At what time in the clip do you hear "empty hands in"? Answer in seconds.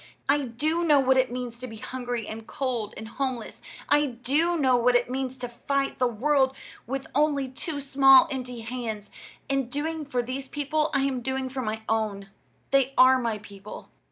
8.31-9.69